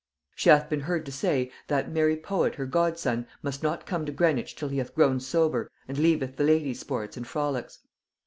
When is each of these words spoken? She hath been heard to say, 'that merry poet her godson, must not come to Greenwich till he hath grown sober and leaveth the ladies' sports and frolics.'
She 0.33 0.49
hath 0.49 0.67
been 0.67 0.79
heard 0.79 1.05
to 1.05 1.11
say, 1.11 1.51
'that 1.67 1.91
merry 1.91 2.17
poet 2.17 2.55
her 2.55 2.65
godson, 2.65 3.27
must 3.43 3.61
not 3.61 3.85
come 3.85 4.03
to 4.07 4.11
Greenwich 4.11 4.55
till 4.55 4.69
he 4.69 4.79
hath 4.79 4.95
grown 4.95 5.19
sober 5.19 5.69
and 5.87 5.95
leaveth 5.99 6.37
the 6.37 6.43
ladies' 6.43 6.79
sports 6.79 7.17
and 7.17 7.27
frolics.' 7.27 7.81